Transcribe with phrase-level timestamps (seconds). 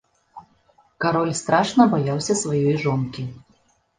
[1.03, 3.27] Кароль страшна баяўся сваёй жонкі.